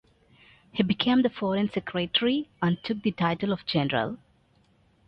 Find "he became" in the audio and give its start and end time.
0.71-1.21